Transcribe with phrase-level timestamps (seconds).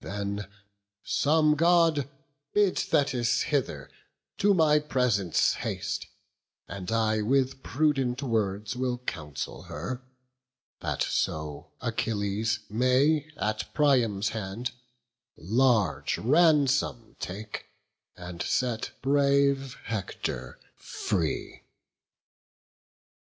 [0.00, 0.48] Then,
[1.04, 2.08] some God
[2.54, 3.90] Bid Thetis hither
[4.38, 6.06] to my presence haste;
[6.66, 10.02] And I with prudent words will counsel her,
[10.80, 14.70] That so Achilles may at Priam's hand
[15.36, 17.66] Large ransom take,
[18.16, 21.64] and set brave Hector free."